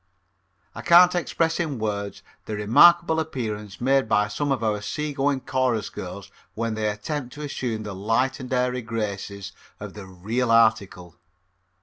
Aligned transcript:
I 0.73 0.81
can't 0.81 1.13
express 1.13 1.59
in 1.59 1.77
words 1.77 2.23
the 2.45 2.55
remarkable 2.55 3.19
appearance 3.19 3.79
made 3.79 4.09
by 4.09 4.29
some 4.29 4.51
of 4.51 4.63
our 4.63 4.81
seagoing 4.81 5.41
chorus 5.41 5.91
girls 5.91 6.31
when 6.55 6.73
they 6.73 6.87
attempt 6.89 7.33
to 7.33 7.43
assume 7.43 7.83
the 7.83 7.93
light 7.93 8.39
and 8.39 8.51
airy 8.51 8.81
graces 8.81 9.51
of 9.79 9.93
the 9.93 10.07
real 10.07 10.49
article. 10.49 11.17